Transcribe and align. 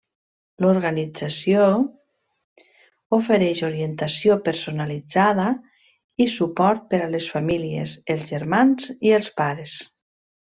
L'organització 0.63 1.65
ofereix 3.17 3.61
orientació 3.69 4.37
personalitzada 4.49 5.45
i 6.25 6.31
suport 6.39 6.89
per 6.95 7.03
a 7.09 7.15
les 7.17 7.29
famílies, 7.35 7.93
els 8.15 8.25
germans 8.33 8.89
i 9.11 9.19
els 9.21 9.29
pares. 9.43 9.77